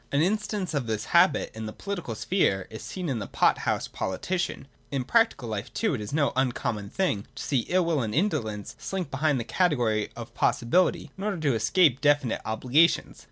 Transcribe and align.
An 0.11 0.23
instance 0.23 0.73
of 0.73 0.87
this 0.87 1.05
habit 1.13 1.51
in 1.53 1.67
the 1.67 1.73
political 1.73 2.15
sphere 2.15 2.65
is 2.71 2.81
seen 2.81 3.07
in 3.07 3.19
the 3.19 3.27
pot 3.27 3.59
house 3.69 3.87
politician. 3.87 4.67
In 4.89 5.03
prac 5.03 5.37
tical 5.37 5.47
life 5.47 5.71
too 5.75 5.93
it 5.93 6.01
is 6.01 6.11
no 6.11 6.33
uncommon 6.35 6.89
thing 6.89 7.27
to 7.35 7.43
see 7.43 7.59
ill 7.69 7.85
will 7.85 8.01
and 8.01 8.15
indolence 8.15 8.75
slink 8.79 9.11
behind 9.11 9.39
the 9.39 9.43
category 9.43 10.09
of 10.15 10.33
possibility, 10.33 11.11
in 11.19 11.23
order 11.23 11.37
to 11.41 11.53
escape 11.53 12.01
definite 12.01 12.41
obligations. 12.45 13.19